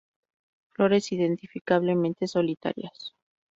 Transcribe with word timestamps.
Flores 0.71 1.11
indefectiblemente 1.11 2.25
solitarias. 2.25 3.13